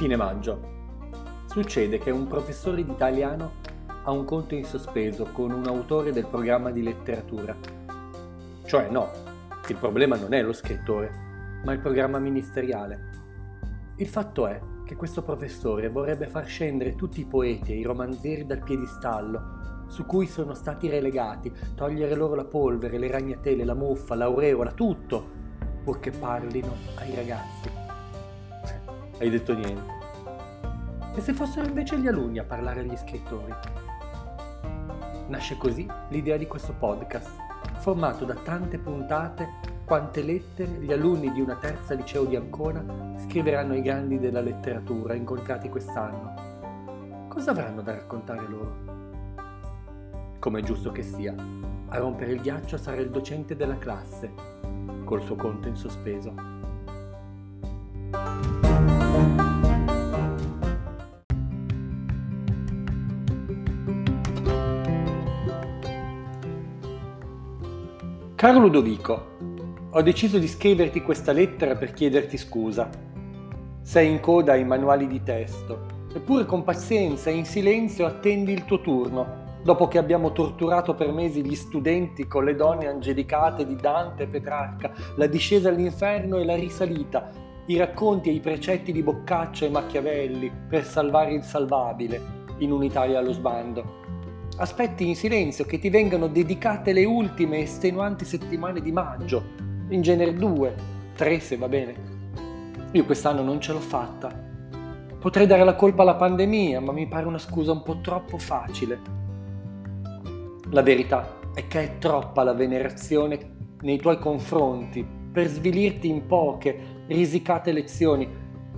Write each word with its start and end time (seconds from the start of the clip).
Fine 0.00 0.16
maggio. 0.16 0.58
Succede 1.44 1.98
che 1.98 2.10
un 2.10 2.26
professore 2.26 2.82
di 2.82 2.90
italiano 2.90 3.56
ha 4.02 4.10
un 4.10 4.24
conto 4.24 4.54
in 4.54 4.64
sospeso 4.64 5.26
con 5.30 5.50
un 5.50 5.66
autore 5.66 6.10
del 6.10 6.24
programma 6.24 6.70
di 6.70 6.82
letteratura. 6.82 7.54
Cioè 8.64 8.88
no, 8.88 9.10
il 9.68 9.76
problema 9.76 10.16
non 10.16 10.32
è 10.32 10.40
lo 10.40 10.54
scrittore, 10.54 11.60
ma 11.66 11.74
il 11.74 11.80
programma 11.80 12.18
ministeriale. 12.18 13.10
Il 13.96 14.06
fatto 14.06 14.46
è 14.46 14.58
che 14.86 14.96
questo 14.96 15.22
professore 15.22 15.90
vorrebbe 15.90 16.28
far 16.28 16.46
scendere 16.46 16.94
tutti 16.94 17.20
i 17.20 17.26
poeti 17.26 17.72
e 17.72 17.76
i 17.76 17.82
romanzieri 17.82 18.46
dal 18.46 18.62
piedistallo 18.62 19.84
su 19.88 20.06
cui 20.06 20.26
sono 20.26 20.54
stati 20.54 20.88
relegati, 20.88 21.52
togliere 21.74 22.14
loro 22.14 22.34
la 22.34 22.46
polvere, 22.46 22.96
le 22.96 23.10
ragnatele, 23.10 23.66
la 23.66 23.74
muffa, 23.74 24.14
l'aureola, 24.14 24.72
tutto, 24.72 25.28
purché 25.84 26.10
parlino 26.10 26.74
ai 26.94 27.14
ragazzi. 27.14 27.69
Hai 29.20 29.28
detto 29.28 29.52
niente. 29.52 29.98
E 31.14 31.20
se 31.20 31.34
fossero 31.34 31.66
invece 31.66 31.98
gli 31.98 32.06
alunni 32.06 32.38
a 32.38 32.44
parlare 32.44 32.80
agli 32.80 32.96
scrittori? 32.96 33.52
Nasce 35.26 35.58
così 35.58 35.86
l'idea 36.08 36.38
di 36.38 36.46
questo 36.46 36.72
podcast, 36.72 37.28
formato 37.80 38.24
da 38.24 38.32
tante 38.32 38.78
puntate 38.78 39.46
quante 39.84 40.22
lettere 40.22 40.70
gli 40.70 40.90
alunni 40.90 41.30
di 41.32 41.42
una 41.42 41.56
terza 41.56 41.92
liceo 41.92 42.24
di 42.24 42.34
Ancona 42.34 42.82
scriveranno 43.18 43.74
ai 43.74 43.82
grandi 43.82 44.18
della 44.18 44.40
letteratura 44.40 45.12
incontrati 45.12 45.68
quest'anno. 45.68 47.26
Cosa 47.28 47.50
avranno 47.50 47.82
da 47.82 47.92
raccontare 47.92 48.48
loro? 48.48 48.76
Come 50.38 50.60
è 50.60 50.62
giusto 50.62 50.92
che 50.92 51.02
sia, 51.02 51.34
a 51.88 51.98
rompere 51.98 52.32
il 52.32 52.40
ghiaccio 52.40 52.78
sarà 52.78 53.02
il 53.02 53.10
docente 53.10 53.54
della 53.54 53.76
classe, 53.76 54.32
col 55.04 55.20
suo 55.20 55.36
conto 55.36 55.68
in 55.68 55.76
sospeso. 55.76 56.59
Caro 68.40 68.58
Ludovico, 68.58 69.36
ho 69.90 70.00
deciso 70.00 70.38
di 70.38 70.48
scriverti 70.48 71.02
questa 71.02 71.30
lettera 71.30 71.74
per 71.74 71.92
chiederti 71.92 72.38
scusa. 72.38 72.88
Sei 73.82 74.10
in 74.10 74.18
coda 74.20 74.52
ai 74.52 74.64
manuali 74.64 75.06
di 75.06 75.22
testo, 75.22 76.06
eppure 76.14 76.46
con 76.46 76.64
pazienza 76.64 77.28
e 77.28 77.34
in 77.34 77.44
silenzio 77.44 78.06
attendi 78.06 78.52
il 78.52 78.64
tuo 78.64 78.80
turno 78.80 79.58
dopo 79.62 79.88
che 79.88 79.98
abbiamo 79.98 80.32
torturato 80.32 80.94
per 80.94 81.12
mesi 81.12 81.44
gli 81.44 81.54
studenti 81.54 82.26
con 82.26 82.46
le 82.46 82.54
donne 82.54 82.86
angelicate 82.86 83.66
di 83.66 83.76
Dante 83.76 84.22
e 84.22 84.28
Petrarca, 84.28 84.90
la 85.16 85.26
discesa 85.26 85.68
all'inferno 85.68 86.38
e 86.38 86.46
la 86.46 86.54
risalita, 86.54 87.28
i 87.66 87.76
racconti 87.76 88.30
e 88.30 88.32
i 88.32 88.40
precetti 88.40 88.90
di 88.90 89.02
Boccaccio 89.02 89.66
e 89.66 89.68
Machiavelli 89.68 90.50
per 90.66 90.86
salvare 90.86 91.34
il 91.34 91.42
salvabile 91.42 92.38
in 92.60 92.72
un'Italia 92.72 93.18
allo 93.18 93.32
sbando. 93.32 94.09
Aspetti 94.60 95.08
in 95.08 95.16
silenzio 95.16 95.64
che 95.64 95.78
ti 95.78 95.88
vengano 95.88 96.26
dedicate 96.26 96.92
le 96.92 97.06
ultime 97.06 97.60
estenuanti 97.60 98.26
settimane 98.26 98.82
di 98.82 98.92
maggio, 98.92 99.42
in 99.88 100.02
genere 100.02 100.34
due, 100.34 100.74
tre 101.14 101.40
se 101.40 101.56
va 101.56 101.66
bene. 101.66 101.94
Io 102.92 103.06
quest'anno 103.06 103.42
non 103.42 103.58
ce 103.58 103.72
l'ho 103.72 103.80
fatta. 103.80 104.30
Potrei 105.18 105.46
dare 105.46 105.64
la 105.64 105.74
colpa 105.76 106.02
alla 106.02 106.16
pandemia, 106.16 106.78
ma 106.78 106.92
mi 106.92 107.08
pare 107.08 107.24
una 107.24 107.38
scusa 107.38 107.72
un 107.72 107.82
po' 107.82 108.02
troppo 108.02 108.36
facile. 108.36 108.98
La 110.72 110.82
verità 110.82 111.38
è 111.54 111.66
che 111.66 111.80
è 111.80 111.98
troppa 111.98 112.42
la 112.42 112.52
venerazione 112.52 113.38
nei 113.80 113.96
tuoi 113.96 114.18
confronti 114.18 115.02
per 115.32 115.48
svilirti 115.48 116.06
in 116.06 116.26
poche, 116.26 117.04
risicate 117.06 117.72
lezioni, 117.72 118.28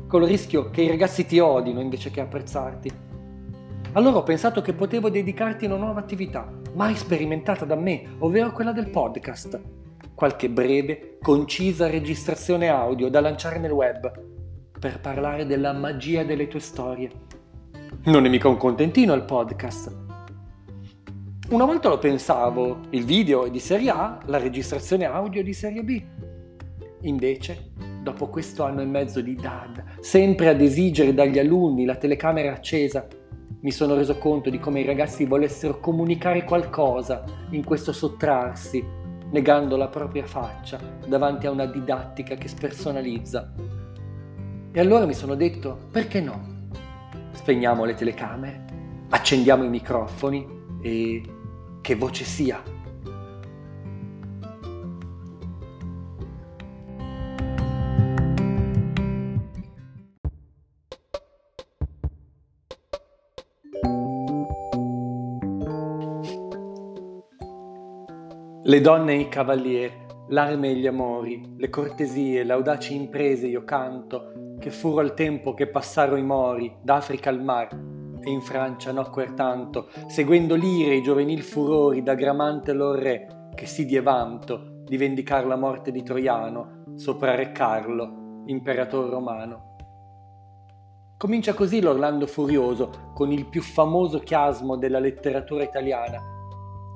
col 0.06 0.22
rischio 0.27 0.70
che 0.70 0.83
i 0.83 0.88
ragazzi 0.88 1.27
ti 1.27 1.41
odino 1.41 1.80
invece 1.80 2.12
che 2.12 2.20
apprezzarti. 2.20 3.10
Allora 3.92 4.19
ho 4.19 4.22
pensato 4.22 4.62
che 4.62 4.72
potevo 4.72 5.10
dedicarti 5.10 5.64
a 5.64 5.69
una 5.69 5.84
nuova 5.84 6.00
attività, 6.00 6.50
mai 6.75 6.94
sperimentata 6.94 7.64
da 7.64 7.75
me, 7.75 8.16
ovvero 8.19 8.53
quella 8.53 8.72
del 8.72 8.88
podcast. 8.88 9.60
Qualche 10.14 10.48
breve, 10.48 11.19
concisa 11.20 11.91
registrazione 11.91 12.69
audio 12.69 13.08
da 13.08 13.20
lanciare 13.20 13.58
nel 13.58 13.72
web, 13.72 14.10
per 14.78 15.00
parlare 15.00 15.44
della 15.44 15.72
magia 15.72 16.25
delle 16.25 16.48
tue 16.48 16.60
storie. 16.60 17.10
Non 18.04 18.25
è 18.25 18.28
mica 18.28 18.48
un 18.48 18.56
contentino 18.56 19.12
il 19.12 19.25
podcast, 19.25 20.02
una 21.52 21.66
volta 21.66 21.91
lo 21.91 21.98
pensavo, 21.98 22.81
il 22.91 23.04
video 23.04 23.44
è 23.44 23.50
di 23.50 23.58
serie 23.58 23.91
A, 23.91 24.19
la 24.25 24.38
registrazione 24.38 25.04
audio 25.04 25.42
è 25.42 25.44
di 25.44 25.52
serie 25.52 25.82
B. 25.82 26.02
Invece, 27.02 27.72
dopo 28.02 28.28
questo 28.28 28.62
anno 28.62 28.81
e 28.81 28.86
mezzo 28.86 29.20
di 29.20 29.34
DAD, 29.34 30.00
sempre 30.00 30.48
ad 30.48 30.62
esigere 30.62 31.12
dagli 31.12 31.38
alunni 31.38 31.84
la 31.84 31.97
telecamera 31.97 32.52
accesa, 32.52 33.06
mi 33.62 33.71
sono 33.71 33.95
reso 33.95 34.19
conto 34.19 34.50
di 34.50 34.59
come 34.59 34.81
i 34.81 34.84
ragazzi 34.84 35.25
volessero 35.25 35.78
comunicare 35.78 36.43
qualcosa 36.43 37.23
in 37.50 37.62
questo 37.62 37.93
sottrarsi, 37.93 38.84
negando 39.31 39.77
la 39.77 39.87
propria 39.87 40.27
faccia 40.27 40.81
davanti 41.06 41.47
a 41.47 41.53
una 41.53 41.67
didattica 41.67 42.34
che 42.34 42.49
spersonalizza. 42.49 43.53
E 44.73 44.81
allora 44.81 45.06
mi 45.06 45.15
sono 45.15 45.37
detto, 45.37 45.78
perché 45.93 46.21
no? 46.21 46.71
Spegniamo 47.31 47.84
le 47.84 47.95
telecamere, 47.95 48.65
accendiamo 49.11 49.62
i 49.62 49.69
microfoni 49.69 50.44
e 50.83 51.23
che 51.81 51.94
voce 51.94 52.25
sia. 52.25 52.61
Le 68.72 68.81
donne 68.81 69.12
e 69.12 69.19
i 69.19 69.28
cavalieri, 69.28 69.93
l'arme 70.28 70.71
e 70.71 70.77
gli 70.77 70.87
amori, 70.87 71.56
le 71.59 71.69
cortesie, 71.69 72.43
le 72.43 72.55
audaci 72.55 72.94
imprese 72.94 73.47
io 73.47 73.65
canto, 73.65 74.56
che 74.59 74.71
furo 74.71 75.00
al 75.00 75.12
tempo 75.12 75.53
che 75.53 75.66
passaro 75.66 76.16
i 76.16 76.22
mori, 76.22 76.75
d'Africa 76.81 77.28
al 77.28 77.43
mar, 77.43 77.69
e 78.19 78.31
in 78.31 78.41
Francia 78.41 78.91
nocquer 78.91 79.34
tanto, 79.34 79.88
seguendo 80.06 80.55
l'ire 80.55 80.94
i 80.94 81.03
giovanil 81.03 81.43
furori 81.43 82.03
da 82.03 82.15
Gramante 82.15 82.72
lor 82.72 82.99
re, 82.99 83.50
che 83.55 83.66
si 83.66 83.84
die 83.84 84.00
vanto 84.00 84.81
di 84.87 84.97
vendicar 84.97 85.44
la 85.44 85.56
morte 85.56 85.91
di 85.91 86.03
Troiano 86.03 86.94
sopra 86.94 87.34
re 87.34 87.53
Carlo, 87.53 88.44
imperator 88.47 89.11
romano. 89.11 89.77
Comincia 91.19 91.53
così 91.53 91.82
l'Orlando 91.82 92.27
Furioso 92.27 93.11
con 93.12 93.32
il 93.32 93.47
più 93.49 93.61
famoso 93.61 94.21
chiasmo 94.21 94.78
della 94.78 94.99
letteratura 94.99 95.62
italiana, 95.62 96.31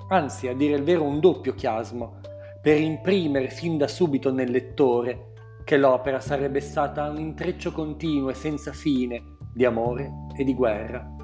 anzi 0.08 0.48
a 0.48 0.54
dire 0.54 0.76
il 0.76 0.82
vero 0.82 1.02
un 1.02 1.20
doppio 1.20 1.54
chiasmo, 1.54 2.20
per 2.60 2.80
imprimere 2.80 3.48
fin 3.48 3.78
da 3.78 3.86
subito 3.86 4.32
nel 4.32 4.50
lettore 4.50 5.32
che 5.64 5.76
l'opera 5.76 6.20
sarebbe 6.20 6.60
stata 6.60 7.08
un 7.08 7.18
intreccio 7.18 7.72
continuo 7.72 8.30
e 8.30 8.34
senza 8.34 8.72
fine 8.72 9.36
di 9.52 9.64
amore 9.64 10.26
e 10.36 10.44
di 10.44 10.54
guerra. 10.54 11.14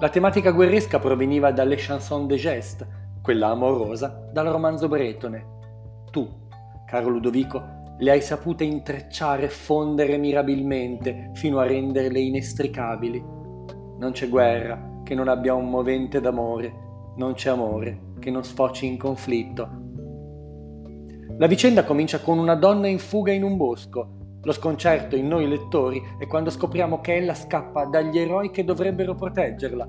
La 0.00 0.08
tematica 0.08 0.50
guerresca 0.52 0.98
proveniva 0.98 1.50
dalle 1.50 1.76
chanson 1.76 2.26
de 2.26 2.36
geste, 2.36 2.86
quella 3.22 3.48
amorosa 3.48 4.28
dal 4.32 4.46
romanzo 4.46 4.86
bretone. 4.88 5.56
Tu, 6.10 6.28
caro 6.86 7.08
Ludovico, 7.08 7.76
le 7.98 8.10
hai 8.10 8.22
sapute 8.22 8.64
intrecciare 8.64 9.44
e 9.44 9.48
fondere 9.48 10.16
mirabilmente 10.16 11.30
fino 11.34 11.58
a 11.58 11.66
renderle 11.66 12.20
inestricabili. 12.20 13.18
Non 13.98 14.12
c'è 14.12 14.28
guerra 14.28 14.87
che 15.08 15.14
non 15.14 15.28
abbia 15.28 15.54
un 15.54 15.70
movente 15.70 16.20
d'amore, 16.20 16.70
non 17.16 17.32
c'è 17.32 17.48
amore 17.48 18.16
che 18.18 18.30
non 18.30 18.44
sfoci 18.44 18.84
in 18.84 18.98
conflitto. 18.98 19.66
La 21.38 21.46
vicenda 21.46 21.82
comincia 21.82 22.20
con 22.20 22.38
una 22.38 22.54
donna 22.54 22.88
in 22.88 22.98
fuga 22.98 23.32
in 23.32 23.42
un 23.42 23.56
bosco, 23.56 24.38
lo 24.42 24.52
sconcerto 24.52 25.16
in 25.16 25.26
noi 25.26 25.48
lettori 25.48 25.98
è 26.18 26.26
quando 26.26 26.50
scopriamo 26.50 27.00
che 27.00 27.16
ella 27.16 27.32
scappa 27.32 27.86
dagli 27.86 28.18
eroi 28.18 28.50
che 28.50 28.64
dovrebbero 28.64 29.14
proteggerla, 29.14 29.88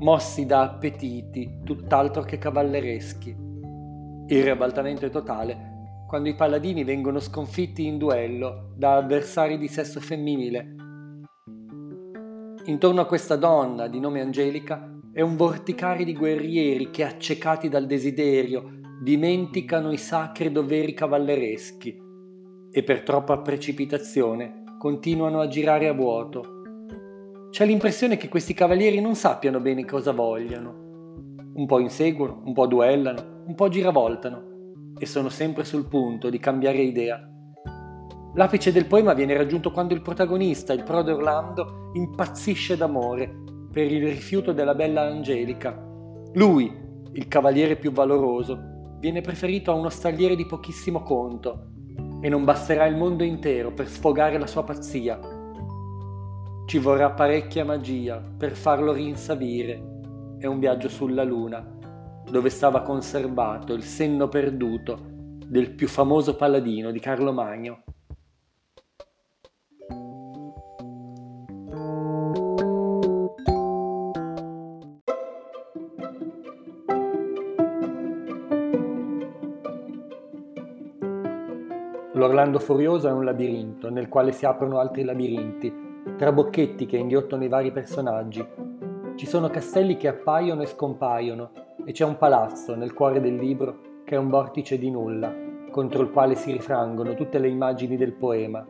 mossi 0.00 0.44
da 0.44 0.62
appetiti 0.62 1.60
tutt'altro 1.62 2.22
che 2.22 2.38
cavallereschi. 2.38 3.36
Il 4.26 4.42
ribaltamento 4.42 5.06
è 5.06 5.10
totale 5.10 5.70
quando 6.08 6.28
i 6.28 6.34
paladini 6.34 6.82
vengono 6.82 7.20
sconfitti 7.20 7.86
in 7.86 7.96
duello 7.96 8.72
da 8.74 8.96
avversari 8.96 9.56
di 9.56 9.68
sesso 9.68 10.00
femminile. 10.00 10.74
Intorno 12.66 13.00
a 13.00 13.06
questa 13.06 13.34
donna 13.34 13.88
di 13.88 13.98
nome 13.98 14.20
Angelica 14.20 15.00
è 15.12 15.20
un 15.20 15.34
vorticare 15.34 16.04
di 16.04 16.14
guerrieri 16.14 16.90
che, 16.90 17.02
accecati 17.02 17.68
dal 17.68 17.86
desiderio, 17.86 18.78
dimenticano 19.00 19.90
i 19.90 19.96
sacri 19.96 20.52
doveri 20.52 20.94
cavallereschi 20.94 22.00
e 22.70 22.82
per 22.84 23.02
troppa 23.02 23.38
precipitazione 23.38 24.62
continuano 24.78 25.40
a 25.40 25.48
girare 25.48 25.88
a 25.88 25.92
vuoto. 25.92 26.62
C'è 27.50 27.66
l'impressione 27.66 28.16
che 28.16 28.28
questi 28.28 28.54
cavalieri 28.54 29.00
non 29.00 29.16
sappiano 29.16 29.58
bene 29.58 29.84
cosa 29.84 30.12
vogliano. 30.12 31.34
Un 31.54 31.66
po' 31.66 31.80
inseguono, 31.80 32.42
un 32.44 32.52
po' 32.52 32.68
duellano, 32.68 33.42
un 33.44 33.56
po' 33.56 33.68
giravoltano 33.68 34.94
e 34.96 35.04
sono 35.04 35.30
sempre 35.30 35.64
sul 35.64 35.88
punto 35.88 36.30
di 36.30 36.38
cambiare 36.38 36.78
idea. 36.78 37.28
L'apice 38.34 38.72
del 38.72 38.86
poema 38.86 39.12
viene 39.12 39.36
raggiunto 39.36 39.70
quando 39.70 39.92
il 39.92 40.00
protagonista, 40.00 40.72
il 40.72 40.84
prode 40.84 41.12
Orlando, 41.12 41.90
impazzisce 41.92 42.78
d'amore 42.78 43.30
per 43.70 43.92
il 43.92 44.02
rifiuto 44.06 44.52
della 44.52 44.74
bella 44.74 45.02
Angelica. 45.02 45.78
Lui, 46.32 46.74
il 47.12 47.28
cavaliere 47.28 47.76
più 47.76 47.92
valoroso, 47.92 48.96
viene 49.00 49.20
preferito 49.20 49.70
a 49.70 49.74
uno 49.74 49.90
stagliere 49.90 50.34
di 50.34 50.46
pochissimo 50.46 51.02
conto 51.02 51.66
e 52.22 52.28
non 52.30 52.44
basterà 52.44 52.86
il 52.86 52.96
mondo 52.96 53.22
intero 53.22 53.72
per 53.72 53.86
sfogare 53.86 54.38
la 54.38 54.46
sua 54.46 54.64
pazzia. 54.64 55.18
Ci 56.64 56.78
vorrà 56.78 57.10
parecchia 57.10 57.66
magia 57.66 58.16
per 58.16 58.52
farlo 58.52 58.92
rinsavire 58.92 59.82
e 60.38 60.46
un 60.46 60.58
viaggio 60.58 60.88
sulla 60.88 61.22
luna, 61.22 61.62
dove 62.30 62.48
stava 62.48 62.80
conservato 62.80 63.74
il 63.74 63.82
senno 63.82 64.28
perduto 64.28 64.98
del 65.46 65.74
più 65.74 65.86
famoso 65.86 66.34
paladino 66.34 66.90
di 66.90 66.98
Carlo 66.98 67.32
Magno. 67.32 67.82
L'Orlando 82.42 82.66
Furioso 82.66 83.06
è 83.06 83.12
un 83.12 83.24
labirinto 83.24 83.88
nel 83.88 84.08
quale 84.08 84.32
si 84.32 84.44
aprono 84.46 84.80
altri 84.80 85.04
labirinti, 85.04 85.72
tra 86.16 86.32
bocchetti 86.32 86.86
che 86.86 86.96
inghiottono 86.96 87.44
i 87.44 87.48
vari 87.48 87.70
personaggi. 87.70 88.44
Ci 89.14 89.26
sono 89.26 89.48
castelli 89.48 89.96
che 89.96 90.08
appaiono 90.08 90.62
e 90.62 90.66
scompaiono, 90.66 91.50
e 91.84 91.92
c'è 91.92 92.04
un 92.04 92.16
palazzo 92.16 92.74
nel 92.74 92.94
cuore 92.94 93.20
del 93.20 93.36
libro 93.36 94.02
che 94.04 94.16
è 94.16 94.18
un 94.18 94.28
vortice 94.28 94.76
di 94.76 94.90
nulla, 94.90 95.32
contro 95.70 96.02
il 96.02 96.10
quale 96.10 96.34
si 96.34 96.50
rifrangono 96.50 97.14
tutte 97.14 97.38
le 97.38 97.46
immagini 97.46 97.96
del 97.96 98.14
poema. 98.14 98.66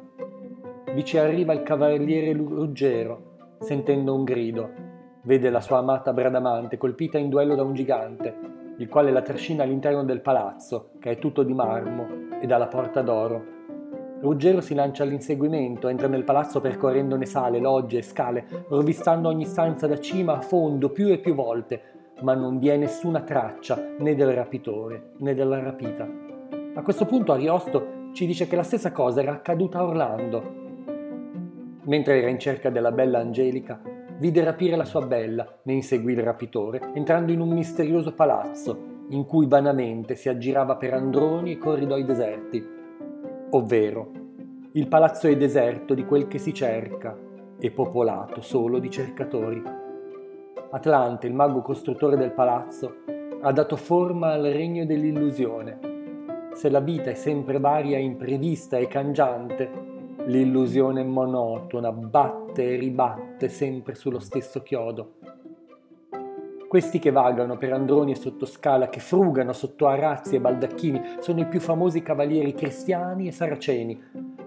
Vi 0.93 1.03
ci 1.03 1.17
arriva 1.17 1.55
il 1.55 1.63
cavaliere 1.63 2.35
Ruggero, 2.35 3.57
sentendo 3.61 4.15
un 4.15 4.25
grido. 4.25 4.71
Vede 5.23 5.49
la 5.49 5.63
sua 5.63 5.79
amata 5.79 6.13
Bradamante 6.13 6.77
colpita 6.77 7.17
in 7.17 7.31
duello 7.31 7.55
da 7.55 7.63
un 7.63 7.73
gigante, 7.73 8.37
il 8.77 8.89
quale 8.91 9.11
la 9.11 9.23
trascina 9.23 9.63
all'interno 9.63 10.05
del 10.05 10.21
palazzo, 10.21 10.91
che 10.99 11.13
è 11.13 11.19
tutto 11.19 11.43
di 11.43 11.55
marmo 11.55 12.07
e 12.39 12.47
dalla 12.47 12.67
porta 12.67 13.01
d'oro. 13.01 13.61
Ruggero 14.23 14.61
si 14.61 14.75
lancia 14.75 15.03
all'inseguimento, 15.03 15.89
entra 15.89 16.07
nel 16.07 16.23
palazzo 16.23 16.61
percorrendone 16.61 17.27
sale, 17.27 17.59
logge 17.59 17.99
e 17.99 18.03
scale, 18.03 18.47
rovistando 18.69 19.29
ogni 19.29 19.45
stanza 19.45 19.89
da 19.89 19.99
cima 19.99 20.37
a 20.37 20.41
fondo 20.41 20.91
più 20.91 21.09
e 21.09 21.19
più 21.19 21.35
volte, 21.35 21.83
ma 22.21 22.33
non 22.35 22.61
vi 22.61 22.69
è 22.69 22.77
nessuna 22.77 23.23
traccia 23.23 23.95
né 23.99 24.15
del 24.15 24.33
rapitore 24.33 25.15
né 25.19 25.35
della 25.35 25.61
rapita. 25.61 26.09
A 26.75 26.83
questo 26.83 27.05
punto 27.05 27.33
Ariosto 27.33 28.11
ci 28.13 28.25
dice 28.25 28.47
che 28.47 28.55
la 28.55 28.63
stessa 28.63 28.93
cosa 28.93 29.21
era 29.21 29.33
accaduta 29.33 29.81
a 29.81 29.87
Orlando. 29.87 30.43
Mentre 31.83 32.19
era 32.19 32.29
in 32.29 32.39
cerca 32.39 32.71
della 32.71 32.93
bella 32.93 33.19
Angelica, 33.19 33.81
vide 34.19 34.45
rapire 34.45 34.77
la 34.77 34.85
sua 34.85 35.05
bella, 35.05 35.53
ne 35.63 35.73
inseguì 35.73 36.13
il 36.13 36.23
rapitore, 36.23 36.93
entrando 36.95 37.33
in 37.33 37.41
un 37.41 37.49
misterioso 37.49 38.15
palazzo, 38.15 39.07
in 39.09 39.27
cui 39.27 39.49
vanamente 39.49 40.15
si 40.15 40.29
aggirava 40.29 40.77
per 40.77 40.95
androni 40.95 41.55
e 41.55 41.59
corridoi 41.59 42.05
deserti, 42.05 42.81
ovvero 43.55 44.11
il 44.73 44.89
palazzo 44.89 45.29
è 45.29 45.37
deserto 45.37 45.93
di 45.93 46.07
quel 46.07 46.27
che 46.27 46.39
si 46.39 46.55
cerca 46.55 47.17
e 47.59 47.71
popolato 47.71 48.41
solo 48.41 48.79
di 48.79 48.91
cercatori. 48.91 49.63
Atlante, 50.71 51.27
il 51.27 51.35
mago 51.35 51.61
costruttore 51.61 52.17
del 52.17 52.33
palazzo, 52.33 52.97
ha 53.43 53.53
dato 53.53 53.77
forma 53.77 54.33
al 54.33 54.45
regno 54.45 54.87
dell'illusione. 54.87 55.79
Se 56.55 56.71
la 56.71 56.81
vita 56.81 57.11
è 57.11 57.15
sempre 57.15 57.59
varia, 57.59 57.99
imprevista 57.99 58.79
e 58.79 58.87
cangiante, 58.87 59.71
l'illusione 60.25 61.05
monotona 61.05 61.93
batte 61.93 62.65
e 62.65 62.77
ribatte 62.77 63.49
sempre 63.49 63.95
sullo 63.95 64.21
stesso 64.21 64.63
chiodo 64.63 65.17
questi 66.73 66.99
che 66.99 67.11
vagano 67.11 67.59
per 67.59 67.75
androni 67.75 68.13
e 68.13 68.15
sottoscala, 68.15 68.89
che 68.89 68.99
frugano 68.99 69.53
sotto 69.53 69.89
arazzi 69.89 70.37
e 70.37 70.41
baldacchini, 70.41 71.17
sono 71.19 71.41
i 71.41 71.47
più 71.47 71.61
famosi 71.61 72.01
cavalieri 72.01 72.55
cristiani 72.55 73.27
e 73.27 73.31
saraceni. 73.31 74.03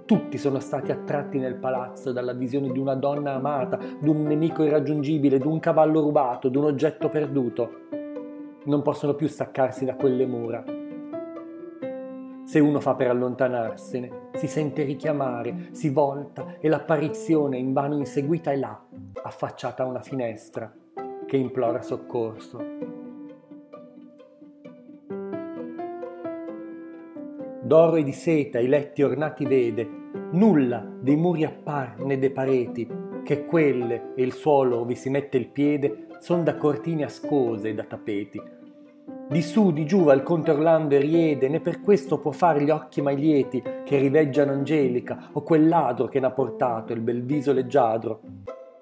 Tutti 0.07 0.39
sono 0.39 0.57
stati 0.57 0.91
attratti 0.91 1.37
nel 1.37 1.53
palazzo 1.53 2.11
dalla 2.11 2.33
visione 2.33 2.71
di 2.71 2.79
una 2.79 2.95
donna 2.95 3.33
amata, 3.33 3.77
di 3.99 4.09
un 4.09 4.23
nemico 4.23 4.63
irraggiungibile, 4.63 5.37
di 5.37 5.45
un 5.45 5.59
cavallo 5.59 6.01
rubato, 6.01 6.49
di 6.49 6.57
un 6.57 6.63
oggetto 6.63 7.09
perduto. 7.09 7.69
Non 8.63 8.81
possono 8.81 9.13
più 9.13 9.27
staccarsi 9.27 9.85
da 9.85 9.93
quelle 9.93 10.25
mura. 10.25 10.63
Se 12.43 12.59
uno 12.59 12.79
fa 12.79 12.95
per 12.95 13.09
allontanarsene, 13.09 14.29
si 14.33 14.47
sente 14.47 14.81
richiamare, 14.81 15.67
si 15.73 15.89
volta 15.89 16.55
e 16.59 16.69
l'apparizione 16.69 17.59
invano 17.59 17.95
inseguita 17.95 18.51
è 18.51 18.55
là, 18.55 18.83
affacciata 19.21 19.83
a 19.83 19.85
una 19.85 20.01
finestra 20.01 20.73
che 21.35 21.41
implora 21.41 21.81
soccorso. 21.81 22.63
D'oro 27.61 27.95
e 27.95 28.03
di 28.03 28.13
seta 28.13 28.59
i 28.59 28.67
letti 28.67 29.01
ornati 29.03 29.45
vede, 29.45 29.87
nulla 30.31 30.87
dei 30.99 31.17
muri 31.17 31.43
appar 31.43 31.99
né 31.99 32.17
dei 32.17 32.29
pareti, 32.29 32.87
che 33.23 33.45
quelle 33.45 34.13
e 34.15 34.23
il 34.23 34.33
suolo 34.33 34.85
vi 34.85 34.95
si 34.95 35.09
mette 35.09 35.37
il 35.37 35.49
piede 35.49 36.07
son 36.19 36.43
da 36.43 36.55
cortine 36.55 37.03
ascose 37.03 37.69
e 37.69 37.73
da 37.73 37.83
tappeti. 37.83 38.41
Di 39.27 39.41
su, 39.41 39.71
di 39.71 39.85
giù 39.85 40.03
va 40.03 40.13
il 40.13 40.21
conte 40.21 40.51
Orlando 40.51 40.95
e 40.95 40.99
riede, 40.99 41.49
né 41.49 41.59
per 41.59 41.81
questo 41.81 42.19
può 42.19 42.31
fare 42.31 42.61
gli 42.61 42.69
occhi 42.69 43.01
mai 43.01 43.17
lieti 43.17 43.61
che 43.83 43.97
riveggiano 43.97 44.51
Angelica 44.51 45.29
o 45.33 45.41
quel 45.41 45.67
ladro 45.67 46.07
che 46.07 46.19
n'ha 46.19 46.31
portato 46.31 46.93
il 46.93 47.01
bel 47.01 47.23
viso 47.23 47.51
leggiadro. 47.51 48.21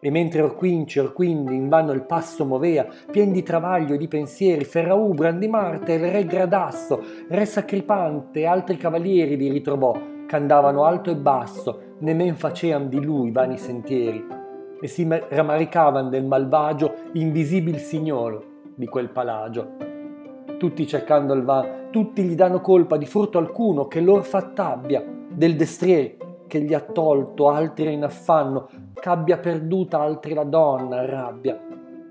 E 0.05 0.09
mentre 0.09 0.41
Orquinci 0.41 0.99
Orquindi 0.99 1.55
invano 1.55 1.93
il 1.93 2.03
passo 2.03 2.43
movea, 2.43 2.85
pien 3.09 3.31
di 3.31 3.41
travaglio 3.41 3.93
e 3.93 3.97
di 3.97 4.09
pensieri, 4.09 4.65
Ferraù, 4.65 5.13
Brandimarte, 5.13 5.93
il 5.93 6.11
re 6.11 6.25
Gradasso, 6.25 7.01
re 7.29 7.45
Sacripante 7.45 8.41
e 8.41 8.45
altri 8.45 8.75
cavalieri 8.75 9.37
vi 9.37 9.49
ritrovò, 9.49 9.97
c'andavano 10.27 10.83
alto 10.83 11.09
e 11.09 11.15
basso, 11.15 11.95
ne 11.99 12.13
men 12.13 12.35
facean 12.35 12.89
di 12.89 13.01
lui 13.01 13.31
vani 13.31 13.57
sentieri, 13.57 14.25
e 14.81 14.87
si 14.87 15.07
ramaricavan 15.07 16.09
del 16.09 16.25
malvagio 16.25 16.95
invisibil 17.13 17.77
signor 17.77 18.45
di 18.75 18.87
quel 18.87 19.07
palagio. 19.07 19.75
Tutti 20.57 20.85
cercando 20.85 21.33
il 21.33 21.43
van, 21.43 21.87
tutti 21.91 22.23
gli 22.23 22.35
danno 22.35 22.59
colpa 22.59 22.97
di 22.97 23.05
furto 23.05 23.37
alcuno 23.37 23.87
che 23.87 24.01
lor 24.01 24.25
fatt'abbia, 24.25 25.01
del 25.29 25.55
destrier 25.55 26.17
che 26.45 26.59
gli 26.59 26.73
ha 26.73 26.81
tolto, 26.81 27.49
altri 27.49 27.93
in 27.93 28.03
affanno, 28.03 28.67
ch'abbia 29.03 29.37
perduta 29.37 29.99
altri 29.99 30.33
la 30.33 30.45
donna, 30.45 31.05
rabbia, 31.05 31.59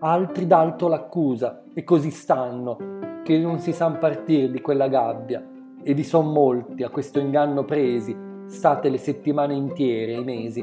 altri 0.01 0.47
d'alto 0.47 0.89
l'accusa, 0.89 1.63
e 1.73 1.85
così 1.85 2.11
stanno, 2.11 2.77
che 3.25 3.39
non 3.39 3.61
si 3.61 3.73
san 3.73 3.97
partir 3.97 4.51
di 4.51 4.61
quella 4.61 4.89
gabbia, 4.89 5.43
e 5.83 5.95
vi 5.95 6.05
son 6.05 6.31
molti 6.31 6.83
a 6.83 6.91
questo 6.91 7.19
inganno 7.19 7.65
presi, 7.65 8.15
state 8.45 8.91
le 8.91 8.99
settimane 8.99 9.55
intiere, 9.55 10.13
i 10.13 10.23
mesi. 10.23 10.63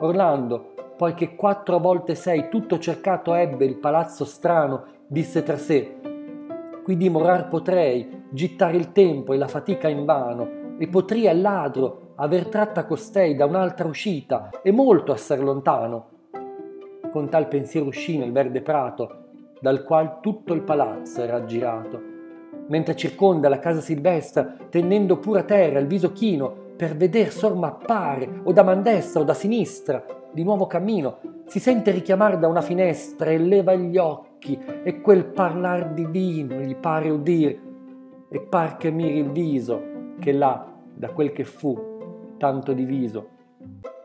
Orlando, 0.00 0.72
poiché 0.96 1.34
quattro 1.34 1.78
volte 1.78 2.14
sei 2.14 2.48
tutto 2.48 2.78
cercato 2.78 3.34
ebbe 3.34 3.66
il 3.66 3.76
palazzo 3.76 4.24
strano, 4.24 4.84
disse 5.06 5.42
tra 5.42 5.58
sé, 5.58 5.96
qui 6.82 6.96
dimorar 6.96 7.48
potrei, 7.48 8.24
gittare 8.30 8.78
il 8.78 8.92
tempo 8.92 9.34
e 9.34 9.36
la 9.36 9.46
fatica 9.46 9.88
invano, 9.88 10.76
e 10.78 10.88
potrei 10.88 11.28
al 11.28 11.42
ladro 11.42 12.07
aver 12.20 12.48
tratta 12.48 12.84
costei 12.84 13.36
da 13.36 13.44
un'altra 13.44 13.86
uscita 13.86 14.50
e 14.62 14.72
molto 14.72 15.12
esser 15.12 15.40
lontano. 15.40 16.06
Con 17.12 17.28
tal 17.28 17.46
pensiero 17.46 17.86
uscì 17.86 18.18
nel 18.18 18.32
verde 18.32 18.60
prato, 18.60 19.26
dal 19.60 19.84
qual 19.84 20.18
tutto 20.20 20.52
il 20.52 20.62
palazzo 20.62 21.22
era 21.22 21.36
aggirato, 21.36 22.00
mentre 22.66 22.96
circonda 22.96 23.48
la 23.48 23.60
casa 23.60 23.80
silvestra, 23.80 24.56
tenendo 24.68 25.18
pura 25.18 25.44
terra 25.44 25.78
il 25.78 25.86
viso 25.86 26.10
chino, 26.10 26.66
per 26.76 26.96
veder 26.96 27.30
sorma 27.30 27.68
appare, 27.68 28.40
o 28.42 28.52
da 28.52 28.64
man 28.64 28.82
destra 28.82 29.20
o 29.20 29.24
da 29.24 29.34
sinistra, 29.34 30.04
di 30.32 30.42
nuovo 30.42 30.66
cammino, 30.66 31.18
si 31.46 31.60
sente 31.60 31.92
richiamar 31.92 32.38
da 32.38 32.48
una 32.48 32.62
finestra 32.62 33.30
e 33.30 33.38
leva 33.38 33.74
gli 33.74 33.96
occhi, 33.96 34.58
e 34.82 35.00
quel 35.00 35.24
parlar 35.24 35.92
divino 35.92 36.56
gli 36.56 36.74
pare 36.74 37.10
udir, 37.10 37.60
e 38.28 38.40
par 38.40 38.76
che 38.76 38.90
miri 38.90 39.18
il 39.18 39.30
viso, 39.30 39.80
che 40.18 40.32
là, 40.32 40.66
da 40.94 41.10
quel 41.10 41.32
che 41.32 41.44
fu, 41.44 41.96
tanto 42.38 42.72
diviso. 42.72 43.28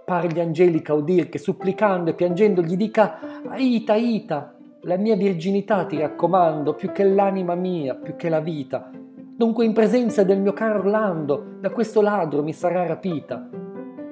Pare 0.04 0.42
Angelica 0.42 0.94
udir 0.94 1.30
che 1.30 1.38
supplicando 1.38 2.10
e 2.10 2.14
piangendo 2.14 2.62
gli 2.62 2.76
dica 2.76 3.20
Aita, 3.48 3.94
Aita, 3.94 4.56
la 4.82 4.98
mia 4.98 5.16
virginità 5.16 5.86
ti 5.86 5.98
raccomando, 5.98 6.74
più 6.74 6.92
che 6.92 7.06
l'anima 7.06 7.56
mia, 7.56 7.96
più 7.96 8.18
che 8.18 8.28
la 8.28 8.42
vita. 8.42 8.92
Dunque 8.92 9.64
in 9.64 9.72
presenza 9.72 10.24
del 10.24 10.42
mio 10.42 10.52
caro 10.52 10.80
Orlando, 10.80 11.56
da 11.62 11.70
questo 11.70 12.02
ladro 12.02 12.44
mi 12.44 12.52
sarà 12.52 12.86
rapita. 12.86 13.48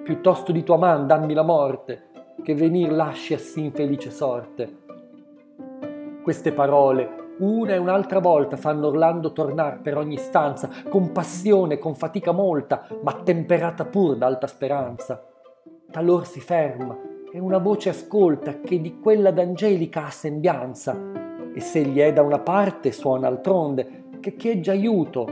Piuttosto 0.03 0.53
di 0.53 0.63
tua 0.63 0.77
man 0.77 1.07
dammi 1.07 1.33
la 1.33 1.43
morte, 1.43 2.09
che 2.41 2.55
venir 2.55 2.91
lasci 2.91 3.33
a 3.33 3.37
sì 3.37 3.65
infelice 3.65 4.11
sorte. 4.11 4.77
Queste 6.23 6.53
parole 6.53 7.20
una 7.41 7.73
e 7.73 7.77
un'altra 7.77 8.19
volta 8.19 8.55
fanno 8.55 8.87
Orlando 8.87 9.31
tornare 9.31 9.79
per 9.81 9.97
ogni 9.97 10.17
stanza, 10.17 10.69
con 10.89 11.11
passione, 11.11 11.79
con 11.79 11.95
fatica 11.95 12.31
molta, 12.31 12.87
ma 13.01 13.13
temperata 13.13 13.85
pur 13.85 14.15
d'alta 14.15 14.47
speranza. 14.47 15.23
Talor 15.89 16.25
si 16.25 16.39
ferma 16.39 16.97
e 17.31 17.39
una 17.39 17.57
voce 17.57 17.89
ascolta 17.89 18.59
che 18.59 18.79
di 18.79 18.99
quella 18.99 19.31
d'angelica 19.31 20.05
ha 20.05 20.11
sembianza, 20.11 20.95
e 21.53 21.59
se 21.59 21.81
gli 21.81 21.99
è 21.99 22.13
da 22.13 22.21
una 22.21 22.39
parte 22.39 22.91
suona 22.91 23.27
altronde, 23.27 24.03
che 24.19 24.35
chiegge 24.35 24.69
aiuto 24.69 25.27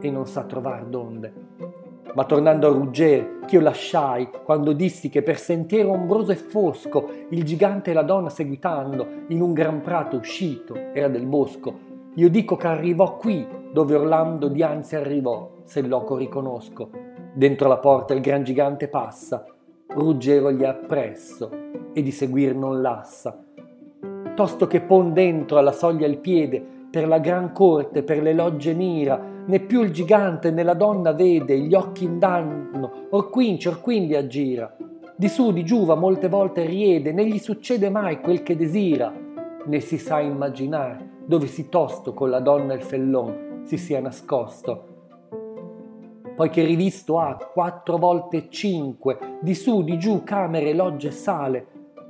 e 0.00 0.10
non 0.10 0.26
sa 0.26 0.44
trovar 0.44 0.84
donde. 0.86 1.69
Ma 2.14 2.24
tornando 2.24 2.66
a 2.66 2.72
Rugger, 2.72 3.40
ch'io 3.46 3.60
lasciai, 3.60 4.28
quando 4.42 4.72
dissi 4.72 5.08
che 5.08 5.22
per 5.22 5.38
sentiero 5.38 5.90
ombroso 5.90 6.32
e 6.32 6.36
fosco 6.36 7.08
il 7.28 7.44
gigante 7.44 7.90
e 7.90 7.94
la 7.94 8.02
donna 8.02 8.28
seguitando, 8.28 9.06
in 9.28 9.40
un 9.40 9.52
gran 9.52 9.80
prato 9.80 10.16
uscito, 10.16 10.74
era 10.92 11.08
del 11.08 11.26
bosco, 11.26 11.88
io 12.14 12.28
dico 12.28 12.56
che 12.56 12.66
arrivò 12.66 13.16
qui, 13.16 13.46
dove 13.72 13.94
Orlando 13.94 14.48
dianzi 14.48 14.96
arrivò, 14.96 15.58
se 15.62 15.78
il 15.78 15.88
loco 15.88 16.16
riconosco. 16.16 16.90
Dentro 17.32 17.68
la 17.68 17.78
porta 17.78 18.14
il 18.14 18.20
gran 18.20 18.42
gigante 18.42 18.88
passa, 18.88 19.44
Ruggero 19.86 20.50
gli 20.50 20.62
è 20.62 20.66
appresso, 20.66 21.50
e 21.92 22.02
di 22.02 22.10
seguir 22.10 22.56
non 22.56 22.80
lassa. 22.80 23.44
Tosto 24.34 24.66
che 24.66 24.80
pon 24.80 25.12
dentro 25.12 25.58
alla 25.58 25.72
soglia 25.72 26.08
il 26.08 26.18
piede, 26.18 26.60
per 26.90 27.06
la 27.06 27.18
gran 27.18 27.52
corte, 27.52 28.02
per 28.02 28.20
le 28.20 28.32
logge 28.32 28.74
mira, 28.74 29.29
né 29.46 29.60
più 29.60 29.82
il 29.82 29.90
gigante 29.90 30.50
né 30.50 30.62
la 30.62 30.74
donna 30.74 31.12
vede, 31.12 31.58
gli 31.58 31.74
occhi 31.74 32.04
indanno, 32.04 33.06
or 33.10 33.30
quinci 33.30 33.68
or 33.68 33.80
quindi 33.80 34.14
aggira. 34.14 34.74
Di 35.16 35.28
su, 35.28 35.52
di 35.52 35.64
giù 35.64 35.84
va 35.84 35.94
molte 35.94 36.28
volte 36.28 36.64
riede, 36.64 37.12
né 37.12 37.26
gli 37.26 37.38
succede 37.38 37.90
mai 37.90 38.20
quel 38.20 38.42
che 38.42 38.56
desira, 38.56 39.12
né 39.64 39.80
si 39.80 39.98
sa 39.98 40.20
immaginar 40.20 41.08
dove 41.24 41.46
si 41.46 41.68
tosto 41.68 42.14
con 42.14 42.30
la 42.30 42.40
donna 42.40 42.74
il 42.74 42.82
fellon 42.82 43.62
si 43.64 43.76
sia 43.76 44.00
nascosto. 44.00 44.86
Poi 46.34 46.48
che 46.48 46.64
rivisto 46.64 47.18
ha 47.18 47.36
quattro 47.36 47.98
volte 47.98 48.48
cinque, 48.48 49.38
di 49.40 49.54
su, 49.54 49.82
di 49.82 49.98
giù, 49.98 50.22
camere, 50.24 50.72
logge 50.72 51.08
e 51.08 51.12
sale, 51.12 51.66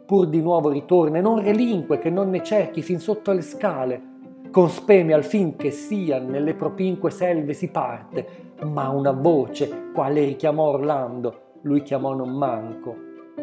pur 0.06 0.28
di 0.28 0.40
nuovo 0.40 0.70
ritorna 0.70 1.18
e 1.18 1.20
non 1.20 1.42
relinque 1.42 1.98
che 1.98 2.10
non 2.10 2.30
ne 2.30 2.42
cerchi 2.42 2.82
fin 2.82 3.00
sotto 3.00 3.32
le 3.32 3.42
scale 3.42 4.09
con 4.50 4.68
speme 4.68 5.12
al 5.12 5.24
fin 5.24 5.54
che 5.54 5.70
sia 5.70 6.18
nelle 6.18 6.54
propinque 6.54 7.10
selve 7.10 7.52
si 7.52 7.68
parte, 7.68 8.26
ma 8.62 8.88
una 8.88 9.12
voce, 9.12 9.90
quale 9.94 10.24
richiamò 10.24 10.70
Orlando, 10.70 11.40
lui 11.62 11.82
chiamò 11.82 12.14
non 12.14 12.30
manco, 12.30 12.96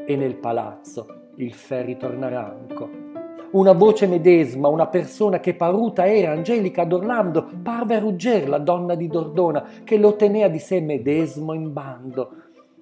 e 0.06 0.16
nel 0.16 0.36
palazzo 0.36 1.32
il 1.36 1.54
fe 1.54 1.84
ritorna 1.84 2.28
ranco. 2.28 3.06
Una 3.52 3.72
voce 3.72 4.06
medesima, 4.08 4.68
una 4.68 4.88
persona 4.88 5.40
che 5.40 5.54
paruta 5.54 6.06
era 6.06 6.34
Angelica 6.34 6.84
d'Orlando, 6.84 7.48
parve 7.64 7.96
a 7.96 8.00
rugger 8.00 8.50
la 8.50 8.58
donna 8.58 8.94
di 8.96 9.08
Dordona, 9.08 9.64
che 9.86 9.98
lo 9.98 10.18
tenea 10.18 10.50
di 10.50 10.60
sé 10.60 10.82
medesmo 10.82 11.54
in 11.54 11.72
bando. 11.72 12.32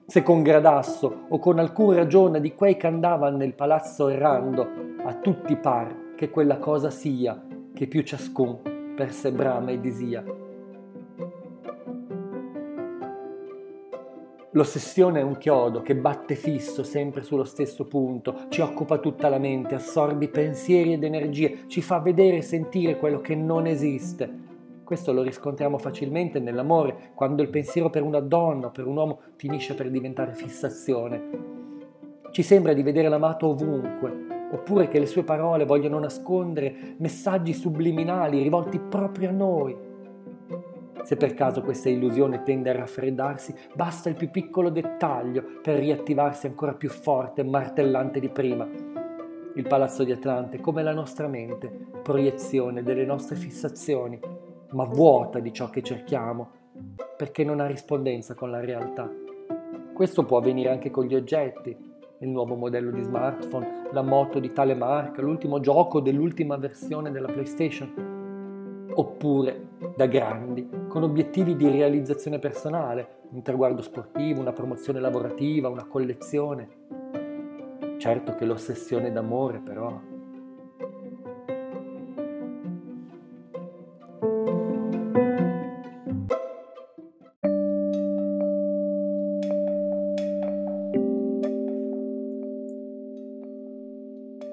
Se 0.08 0.24
con 0.24 0.42
gradasso 0.42 1.26
o 1.30 1.38
con 1.38 1.60
alcun 1.60 1.94
ragione 1.94 2.42
di 2.42 2.56
quei 2.56 2.78
che 2.78 2.88
andavan 2.88 3.36
nel 3.36 3.54
palazzo 3.54 4.08
errando, 4.08 4.68
a 5.04 5.14
tutti 5.14 5.56
par 5.56 6.14
che 6.16 6.32
quella 6.32 6.58
cosa 6.58 6.90
sia, 6.90 7.40
che 7.76 7.88
più 7.88 8.02
ciascun 8.02 8.94
per 8.96 9.12
sé 9.12 9.32
brama 9.32 9.72
e 9.72 9.80
disia. 9.82 10.24
L'ossessione 14.52 15.20
è 15.20 15.24
un 15.24 15.36
chiodo 15.38 15.82
che 15.82 15.98
batte 15.98 16.36
fisso 16.36 16.82
sempre 16.82 17.24
sullo 17.24 17.44
stesso 17.44 17.84
punto, 17.84 18.46
ci 18.48 18.62
occupa 18.62 19.00
tutta 19.00 19.28
la 19.28 19.38
mente, 19.38 19.76
assorbi 19.76 20.30
pensieri 20.30 20.94
ed 20.94 21.04
energie, 21.04 21.66
ci 21.68 21.82
fa 21.82 22.00
vedere 22.00 22.38
e 22.38 22.42
sentire 22.42 22.98
quello 22.98 23.20
che 23.20 23.36
non 23.36 23.68
esiste. 23.68 24.44
Questo 24.86 25.12
lo 25.12 25.24
riscontriamo 25.24 25.78
facilmente 25.78 26.40
nell'amore, 26.40 27.12
quando 27.16 27.42
il 27.42 27.50
pensiero 27.50 27.90
per 27.90 28.04
una 28.04 28.22
donna 28.22 28.68
o 28.68 28.72
per 28.72 28.88
un 28.88 28.96
uomo 28.96 29.20
finisce 29.36 29.76
per 29.76 29.90
diventare 29.90 30.34
fissazione. 30.34 31.24
Ci 32.32 32.42
sembra 32.42 32.72
di 32.72 32.82
vedere 32.82 33.10
l'amato 33.10 33.48
ovunque, 33.48 34.35
oppure 34.52 34.88
che 34.88 35.00
le 35.00 35.06
sue 35.06 35.24
parole 35.24 35.66
vogliono 35.66 36.00
nascondere 36.00 36.96
messaggi 36.98 37.54
subliminali 37.54 38.42
rivolti 38.42 38.80
proprio 38.80 39.30
a 39.30 39.34
noi. 39.34 39.76
Se 41.04 41.18
per 41.18 41.36
caso 41.36 41.62
questa 41.62 41.90
illusione 41.90 42.42
tende 42.42 42.72
a 42.72 42.76
raffreddarsi, 42.76 43.54
basta 43.76 44.10
il 44.10 44.16
più 44.16 44.32
piccolo 44.32 44.70
dettaglio 44.70 45.44
per 45.62 45.78
riattivarsi 45.78 46.48
ancora 46.48 46.74
più 46.74 46.90
forte 46.90 47.42
e 47.42 47.44
martellante 47.44 48.20
di 48.20 48.30
prima. 48.30 48.68
Il 49.54 49.68
palazzo 49.68 50.04
di 50.04 50.12
Atlante, 50.12 50.60
come 50.60 50.82
la 50.82 50.94
nostra 50.94 51.28
mente, 51.28 51.70
proiezione 52.02 52.82
delle 52.82 53.06
nostre 53.06 53.36
fissazioni, 53.36 54.20
ma 54.72 54.84
vuota 54.86 55.40
di 55.40 55.54
ciò 55.54 55.70
che 55.70 55.84
cerchiamo, 55.84 56.50
perché 57.16 57.44
non 57.44 57.60
ha 57.60 57.68
rispondenza 57.68 58.34
con 58.34 58.50
la 58.50 58.60
realtà. 58.60 59.10
Questo 59.94 60.26
può 60.26 60.40
avvenire 60.40 60.72
anche 60.72 60.90
con 60.90 61.06
gli 61.06 61.16
oggetti, 61.16 61.95
il 62.20 62.30
nuovo 62.30 62.56
modello 62.56 62.92
di 62.92 63.02
smartphone, 63.02 63.90
la 63.92 64.02
moto 64.02 64.40
di 64.40 64.52
tale 64.52 64.74
marca, 64.74 65.22
l'ultimo 65.22 65.60
gioco 65.60 66.00
dell'ultima 66.00 66.58
versione 66.58 67.12
della 67.12 67.28
PlayStation. 67.28 68.88
Oppure 68.94 69.68
da 69.96 70.06
grandi, 70.06 70.70
con 70.88 71.04
obiettivi 71.04 71.56
di 71.56 71.70
realizzazione 71.70 72.40
personale, 72.40 73.24
un 73.32 73.42
traguardo 73.42 73.82
sportivo, 73.82 74.40
una 74.40 74.54
promozione 74.54 75.00
lavorativa, 75.00 75.68
una 75.68 75.86
collezione. 75.86 76.70
Certo 77.98 78.36
che 78.36 78.46
l'ossessione 78.46 79.12
d'amore 79.12 79.60
però 79.60 80.00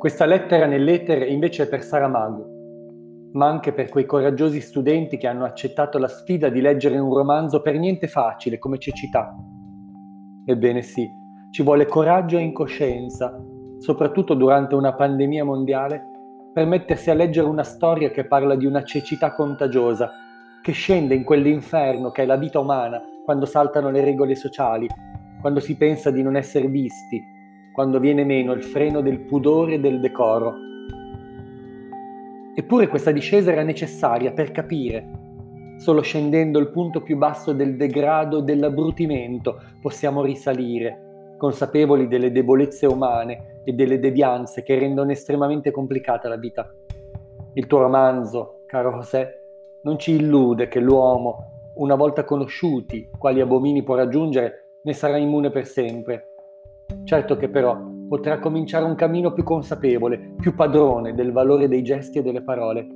Questa 0.02 0.26
lettera 0.26 0.66
nell'etere 0.66 1.26
invece 1.26 1.62
è 1.62 1.68
per 1.68 1.84
Saramago, 1.84 3.30
ma 3.34 3.46
anche 3.46 3.72
per 3.72 3.88
quei 3.88 4.04
coraggiosi 4.04 4.60
studenti 4.60 5.16
che 5.16 5.28
hanno 5.28 5.44
accettato 5.44 5.96
la 5.98 6.08
sfida 6.08 6.48
di 6.48 6.60
leggere 6.60 6.98
un 6.98 7.14
romanzo 7.14 7.62
per 7.62 7.78
niente 7.78 8.08
facile 8.08 8.58
come 8.58 8.78
cecità. 8.78 9.32
Ebbene 10.44 10.82
sì, 10.82 11.08
ci 11.52 11.62
vuole 11.62 11.86
coraggio 11.86 12.36
e 12.36 12.40
incoscienza, 12.40 13.32
soprattutto 13.78 14.34
durante 14.34 14.74
una 14.74 14.92
pandemia 14.92 15.44
mondiale, 15.44 16.02
per 16.52 16.66
mettersi 16.66 17.08
a 17.08 17.14
leggere 17.14 17.46
una 17.46 17.62
storia 17.62 18.10
che 18.10 18.26
parla 18.26 18.56
di 18.56 18.66
una 18.66 18.82
cecità 18.82 19.32
contagiosa, 19.32 20.10
che 20.62 20.72
scende 20.72 21.14
in 21.14 21.22
quell'inferno 21.22 22.10
che 22.10 22.24
è 22.24 22.26
la 22.26 22.34
vita 22.34 22.58
umana 22.58 23.00
quando 23.24 23.46
saltano 23.46 23.88
le 23.88 24.02
regole 24.02 24.34
sociali, 24.34 24.88
quando 25.40 25.60
si 25.60 25.76
pensa 25.76 26.10
di 26.10 26.24
non 26.24 26.34
essere 26.34 26.66
visti, 26.66 27.30
quando 27.72 27.98
viene 27.98 28.24
meno 28.24 28.52
il 28.52 28.62
freno 28.62 29.00
del 29.00 29.20
pudore 29.20 29.74
e 29.74 29.80
del 29.80 29.98
decoro. 29.98 30.54
Eppure 32.54 32.86
questa 32.86 33.10
discesa 33.10 33.50
era 33.50 33.62
necessaria 33.62 34.32
per 34.32 34.52
capire. 34.52 35.20
Solo 35.78 36.02
scendendo 36.02 36.58
il 36.58 36.70
punto 36.70 37.00
più 37.00 37.16
basso 37.16 37.52
del 37.52 37.76
degrado 37.76 38.38
e 38.38 38.42
dell'abbrutimento 38.42 39.60
possiamo 39.80 40.22
risalire, 40.22 41.34
consapevoli 41.38 42.06
delle 42.06 42.30
debolezze 42.30 42.86
umane 42.86 43.62
e 43.64 43.72
delle 43.72 43.98
devianze 43.98 44.62
che 44.62 44.78
rendono 44.78 45.10
estremamente 45.10 45.70
complicata 45.70 46.28
la 46.28 46.36
vita. 46.36 46.70
Il 47.54 47.66
tuo 47.66 47.80
romanzo, 47.80 48.64
caro 48.66 48.92
José, 48.92 49.40
non 49.84 49.98
ci 49.98 50.12
illude 50.12 50.68
che 50.68 50.78
l'uomo, 50.78 51.70
una 51.76 51.94
volta 51.94 52.24
conosciuti 52.24 53.08
quali 53.18 53.40
abomini 53.40 53.82
può 53.82 53.94
raggiungere, 53.94 54.76
ne 54.82 54.92
sarà 54.92 55.16
immune 55.16 55.50
per 55.50 55.66
sempre 55.66 56.31
Certo 57.04 57.36
che 57.36 57.48
però 57.48 57.90
potrà 58.08 58.38
cominciare 58.38 58.84
un 58.84 58.94
cammino 58.94 59.32
più 59.32 59.42
consapevole, 59.42 60.34
più 60.36 60.54
padrone 60.54 61.14
del 61.14 61.32
valore 61.32 61.68
dei 61.68 61.82
gesti 61.82 62.18
e 62.18 62.22
delle 62.22 62.42
parole. 62.42 62.86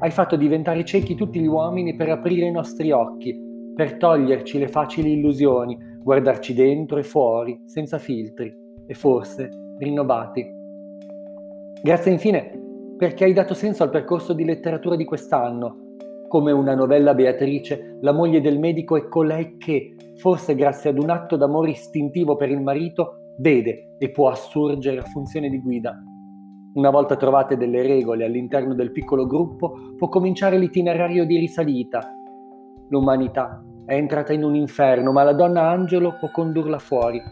Hai 0.00 0.10
fatto 0.10 0.36
diventare 0.36 0.84
ciechi 0.84 1.14
tutti 1.14 1.40
gli 1.40 1.46
uomini 1.46 1.94
per 1.94 2.10
aprire 2.10 2.46
i 2.46 2.50
nostri 2.50 2.90
occhi, 2.90 3.38
per 3.74 3.96
toglierci 3.96 4.58
le 4.58 4.68
facili 4.68 5.12
illusioni, 5.12 5.76
guardarci 6.02 6.54
dentro 6.54 6.98
e 6.98 7.02
fuori, 7.02 7.60
senza 7.66 7.98
filtri, 7.98 8.52
e 8.86 8.94
forse 8.94 9.48
rinnovati. 9.78 10.44
Grazie 11.82 12.12
infine 12.12 12.62
perché 12.96 13.24
hai 13.24 13.32
dato 13.32 13.54
senso 13.54 13.82
al 13.82 13.90
percorso 13.90 14.32
di 14.32 14.44
letteratura 14.44 14.96
di 14.96 15.04
quest'anno. 15.04 15.83
Come 16.34 16.50
una 16.50 16.74
novella 16.74 17.14
Beatrice, 17.14 17.98
la 18.00 18.10
moglie 18.10 18.40
del 18.40 18.58
medico 18.58 18.96
è 18.96 19.06
colei 19.06 19.56
che, 19.56 19.94
forse 20.16 20.56
grazie 20.56 20.90
ad 20.90 20.98
un 20.98 21.08
atto 21.08 21.36
d'amore 21.36 21.70
istintivo 21.70 22.34
per 22.34 22.50
il 22.50 22.60
marito, 22.60 23.34
vede 23.38 23.94
e 24.00 24.10
può 24.10 24.30
assurgere 24.30 24.98
a 24.98 25.04
funzione 25.04 25.48
di 25.48 25.60
guida. 25.60 25.96
Una 26.74 26.90
volta 26.90 27.14
trovate 27.14 27.56
delle 27.56 27.82
regole 27.82 28.24
all'interno 28.24 28.74
del 28.74 28.90
piccolo 28.90 29.28
gruppo, 29.28 29.94
può 29.96 30.08
cominciare 30.08 30.58
l'itinerario 30.58 31.24
di 31.24 31.38
risalita. 31.38 32.12
L'umanità 32.88 33.64
è 33.86 33.94
entrata 33.94 34.32
in 34.32 34.42
un 34.42 34.56
inferno, 34.56 35.12
ma 35.12 35.22
la 35.22 35.34
donna 35.34 35.70
angelo 35.70 36.16
può 36.18 36.32
condurla 36.32 36.80
fuori, 36.80 37.22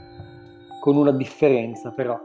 con 0.81 0.97
una 0.97 1.11
differenza 1.11 1.91
però. 1.91 2.21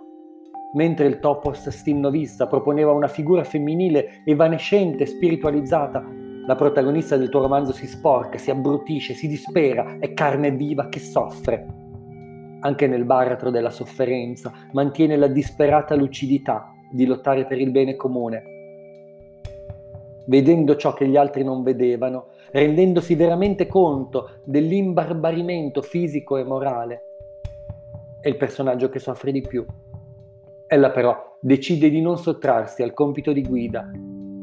mentre 0.74 1.08
il 1.08 1.20
topos 1.20 1.70
stinnovista 1.70 2.46
proponeva 2.46 2.92
una 2.92 3.08
figura 3.08 3.44
femminile 3.44 4.22
evanescente, 4.26 5.06
spiritualizzata, 5.06 6.26
la 6.48 6.56
protagonista 6.56 7.18
del 7.18 7.28
tuo 7.28 7.42
romanzo 7.42 7.74
si 7.74 7.88
sporca, 7.88 8.38
si 8.38 8.50
abbrutisce, 8.50 9.14
si 9.14 9.28
dispera, 9.28 9.98
è 10.00 10.14
carne 10.14 10.52
viva 10.52 10.88
che 10.88 11.00
soffre. 11.00 11.66
Anche 12.62 12.88
nel 12.88 13.04
baratro 13.04 13.52
della 13.52 13.70
sofferenza 13.70 14.54
mantiene 14.72 15.18
la 15.18 15.28
disperata 15.28 15.94
lucidità 15.94 16.72
di 16.90 17.06
lottare 17.06 17.46
per 17.46 17.60
il 17.60 17.70
bene 17.72 17.98
comune. 17.98 18.56
Vedendo 20.26 20.78
ciò 20.78 20.94
che 20.94 21.06
gli 21.08 21.18
altri 21.18 21.44
non 21.44 21.64
vedevano, 21.64 22.28
rendendosi 22.52 23.16
veramente 23.16 23.68
conto 23.68 24.40
dell'imbarbarimento 24.46 25.82
fisico 25.82 26.38
e 26.38 26.46
morale, 26.46 27.02
è 28.22 28.30
il 28.30 28.38
personaggio 28.38 28.88
che 28.88 29.00
soffre 29.00 29.34
di 29.34 29.42
più. 29.42 29.66
Ella 30.66 30.92
però 30.92 31.38
decide 31.42 31.90
di 31.90 32.00
non 32.00 32.18
sottrarsi 32.18 32.84
al 32.84 32.94
compito 32.94 33.34
di 33.34 33.42
guida, 33.42 33.92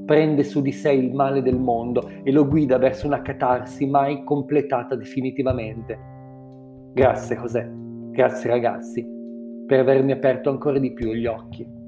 prende 0.04 0.44
su 0.44 0.60
di 0.60 0.72
sé 0.72 0.92
il 0.92 1.12
male 1.14 1.42
del 1.42 1.58
mondo 1.58 2.10
e 2.22 2.30
lo 2.30 2.46
guida 2.46 2.78
verso 2.78 3.06
una 3.06 3.22
catarsi 3.22 3.86
mai 3.86 4.22
completata 4.24 4.94
definitivamente. 4.94 5.98
Grazie 6.92 7.36
José, 7.36 7.70
grazie 8.10 8.50
ragazzi, 8.50 9.06
per 9.66 9.80
avermi 9.80 10.12
aperto 10.12 10.50
ancora 10.50 10.78
di 10.78 10.92
più 10.92 11.12
gli 11.12 11.26
occhi. 11.26 11.82